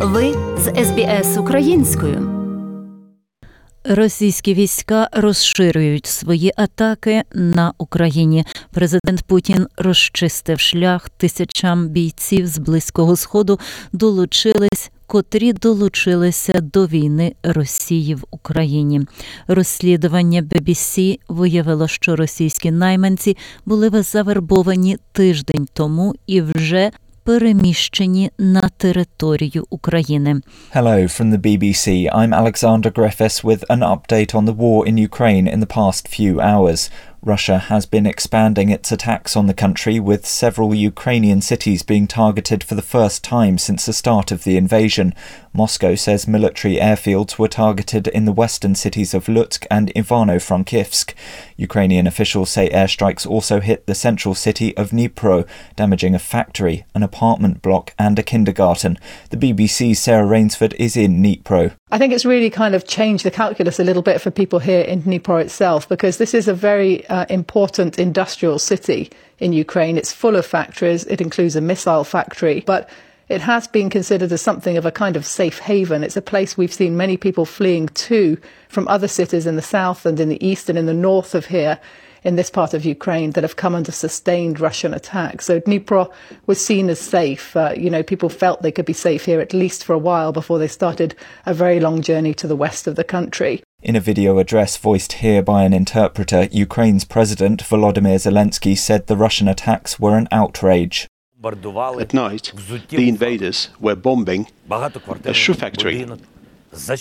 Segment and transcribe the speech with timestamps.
[0.00, 2.30] Ви з СБС українською.
[3.84, 8.44] Російські війська розширюють свої атаки на Україні.
[8.72, 13.58] Президент Путін розчистив шлях тисячам бійців з близького сходу
[13.92, 14.90] долучились.
[15.06, 19.06] Котрі долучилися до війни Росії в Україні.
[19.46, 23.36] Розслідування BBC виявило, що російські найманці
[23.66, 26.90] були завербовані тиждень тому і вже
[27.27, 30.41] переміщені на територію України.
[30.75, 32.15] Hello from the BBC.
[32.15, 36.33] I'm Alexander Griffiths with an update on the war in Ukraine in the past few
[36.41, 36.91] hours.
[37.22, 42.62] Russia has been expanding its attacks on the country, with several Ukrainian cities being targeted
[42.62, 45.12] for the first time since the start of the invasion.
[45.52, 51.14] Moscow says military airfields were targeted in the western cities of Lutsk and Ivano-Frankivsk.
[51.56, 57.02] Ukrainian officials say airstrikes also hit the central city of Dnipro, damaging a factory, an
[57.02, 58.98] apartment block and a kindergarten.
[59.30, 61.77] The BBC's Sarah Rainsford is in Dnipro.
[61.90, 64.82] I think it's really kind of changed the calculus a little bit for people here
[64.82, 69.96] in Dnipro itself because this is a very uh, important industrial city in Ukraine.
[69.96, 71.06] It's full of factories.
[71.06, 72.90] It includes a missile factory, but
[73.30, 76.04] it has been considered as something of a kind of safe haven.
[76.04, 80.04] It's a place we've seen many people fleeing to from other cities in the south
[80.04, 81.80] and in the east and in the north of here
[82.24, 85.42] in this part of Ukraine that have come under sustained Russian attack.
[85.42, 86.12] So Dnipro
[86.46, 87.56] was seen as safe.
[87.56, 90.32] Uh, you know, people felt they could be safe here at least for a while
[90.32, 91.14] before they started
[91.46, 93.62] a very long journey to the west of the country.
[93.82, 99.16] In a video address voiced here by an interpreter, Ukraine's President Volodymyr Zelensky said the
[99.16, 101.06] Russian attacks were an outrage.
[101.44, 102.52] At night,
[102.88, 106.04] the invaders were bombing a shoe factory,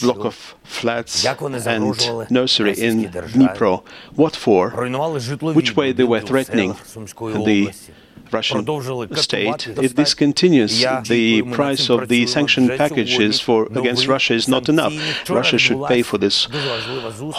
[0.00, 3.84] block of flats and nursery in Dnipro.
[4.14, 4.70] What for?
[5.54, 6.74] Which way they were threatening
[7.50, 7.72] the
[8.30, 8.66] Russian
[9.16, 9.68] state.
[9.68, 14.94] If this continues, the price of the sanction packages for against Russia is not enough.
[15.30, 16.48] Russia should pay for this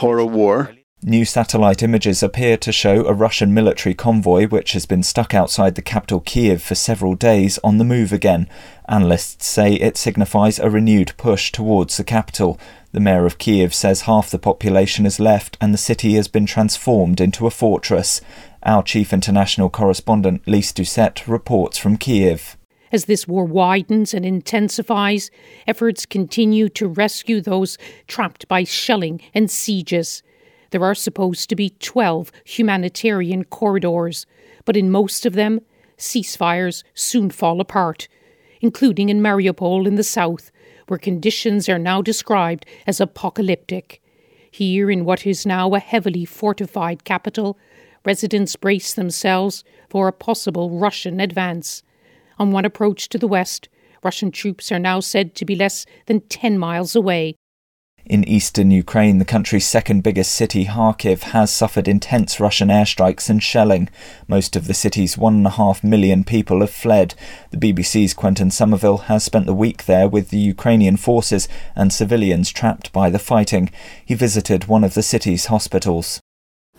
[0.00, 0.70] horror war.
[1.06, 5.74] New satellite images appear to show a Russian military convoy which has been stuck outside
[5.74, 8.48] the capital Kiev for several days on the move again.
[8.88, 12.58] Analysts say it signifies a renewed push towards the capital.
[12.92, 16.46] The mayor of Kiev says half the population has left and the city has been
[16.46, 18.22] transformed into a fortress.
[18.62, 22.56] Our chief international correspondent Lise Doucette reports from Kiev.
[22.90, 25.30] As this war widens and intensifies,
[25.66, 30.22] efforts continue to rescue those trapped by shelling and sieges.
[30.74, 34.26] There are supposed to be 12 humanitarian corridors,
[34.64, 35.60] but in most of them,
[35.96, 38.08] ceasefires soon fall apart,
[38.60, 40.50] including in Mariupol in the south,
[40.88, 44.02] where conditions are now described as apocalyptic.
[44.50, 47.56] Here, in what is now a heavily fortified capital,
[48.04, 51.84] residents brace themselves for a possible Russian advance.
[52.36, 53.68] On one approach to the west,
[54.02, 57.36] Russian troops are now said to be less than 10 miles away.
[58.06, 63.42] In eastern Ukraine, the country's second biggest city, Kharkiv, has suffered intense Russian airstrikes and
[63.42, 63.88] shelling.
[64.28, 67.14] Most of the city's one and a half million people have fled.
[67.50, 72.50] The BBC's Quentin Sommerville has spent the week there with the Ukrainian forces and civilians
[72.50, 73.70] trapped by the fighting.
[74.04, 76.20] He visited one of the city's hospitals.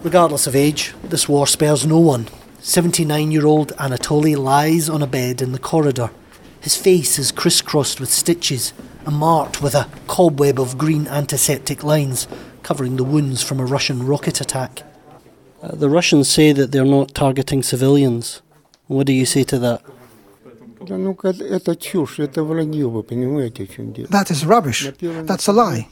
[0.02, 2.28] Regardless of age, this war spares no one.
[2.60, 6.12] 79 year old Anatoly lies on a bed in the corridor.
[6.62, 8.74] His face is crisscrossed with stitches
[9.06, 12.28] and marked with a cobweb of green antiseptic lines
[12.64, 14.84] covering the wounds from a Russian rocket attack.
[15.62, 18.42] Uh, the Russians say that they're not targeting civilians.
[18.88, 19.82] What do you say to that?
[24.10, 24.92] That is rubbish.
[25.00, 25.88] That's a lie.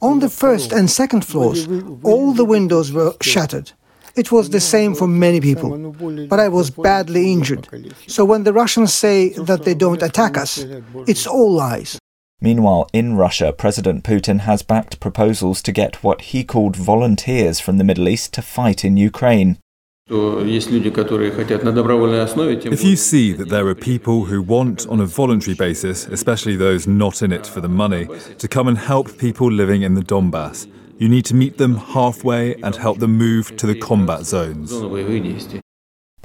[0.00, 1.66] On the first and second floors,
[2.02, 3.72] all the windows were shattered.
[4.14, 5.70] It was the same for many people,
[6.28, 7.68] but I was badly injured.
[8.06, 10.64] So when the Russians say that they don't attack us,
[11.06, 11.98] it's all lies.
[12.40, 17.78] Meanwhile, in Russia, President Putin has backed proposals to get what he called volunteers from
[17.78, 19.58] the Middle East to fight in Ukraine.
[20.08, 20.44] If
[22.84, 27.22] you see that there are people who want, on a voluntary basis, especially those not
[27.22, 28.06] in it for the money,
[28.38, 32.54] to come and help people living in the Donbass, you need to meet them halfway
[32.62, 34.70] and help them move to the combat zones.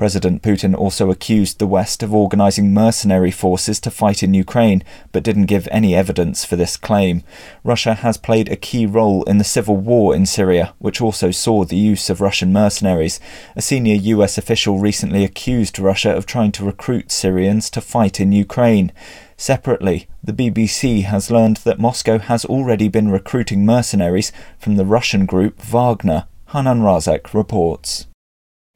[0.01, 5.21] President Putin also accused the West of organising mercenary forces to fight in Ukraine, but
[5.21, 7.21] didn't give any evidence for this claim.
[7.63, 11.63] Russia has played a key role in the civil war in Syria, which also saw
[11.63, 13.19] the use of Russian mercenaries.
[13.55, 18.31] A senior US official recently accused Russia of trying to recruit Syrians to fight in
[18.31, 18.91] Ukraine.
[19.37, 25.27] Separately, the BBC has learned that Moscow has already been recruiting mercenaries from the Russian
[25.27, 26.25] group Wagner.
[26.47, 28.07] Hanan Razek reports.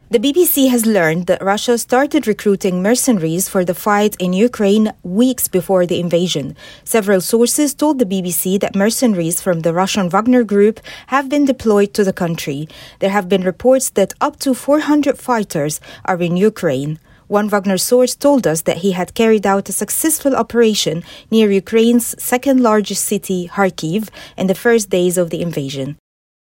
[0.07, 5.47] The BBC has learned that Russia started recruiting mercenaries for the fight in Ukraine weeks
[5.47, 6.55] before the invasion.
[6.83, 11.95] Several sources told the BBC that mercenaries from the Russian Wagner group have been deployed
[11.95, 12.69] to the country.
[12.99, 16.99] There have been reports that up to 400 fighters are in Ukraine.
[17.27, 22.13] One Wagner source told us that he had carried out a successful operation near Ukraine's
[22.21, 25.97] second largest city, Kharkiv, in the first days of the invasion.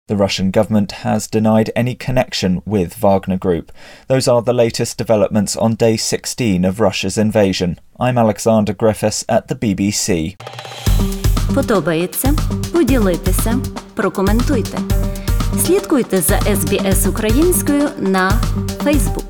[0.09, 3.73] The Russian government has denied any connection with Wagner Group.
[4.07, 7.81] Those are the latest developments on day 16 of Russia's invasion.
[7.99, 10.37] I'm Alexander Griffiths at the BBC.
[11.55, 12.35] Подобається?
[12.73, 13.59] Поділитися,
[13.95, 14.79] прокоментуйте.
[15.65, 18.31] Слідкуйте за SBS українською на
[18.85, 19.30] Facebook.